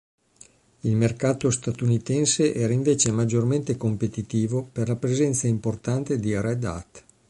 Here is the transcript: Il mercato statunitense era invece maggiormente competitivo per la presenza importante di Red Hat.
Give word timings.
Il 0.79 0.95
mercato 0.95 1.51
statunitense 1.51 2.55
era 2.55 2.73
invece 2.73 3.11
maggiormente 3.11 3.77
competitivo 3.77 4.63
per 4.63 4.87
la 4.87 4.95
presenza 4.95 5.45
importante 5.45 6.17
di 6.17 6.35
Red 6.35 6.63
Hat. 6.65 7.03